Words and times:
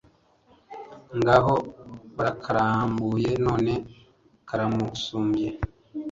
Ngaho 1.17 1.53
barakarambuye 2.17 3.29
none 3.45 3.73
kara 4.47 4.65
musumbye 4.75 5.47